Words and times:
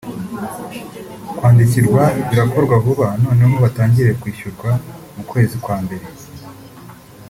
Kwandikirwa 1.37 2.03
birakorwa 2.29 2.75
vuba 2.85 3.07
noneho 3.23 3.55
batangire 3.63 4.11
kwishyurwa 4.21 4.71
mu 5.15 5.23
kwezi 5.29 5.55
kwa 5.63 5.77
mbere 5.85 6.05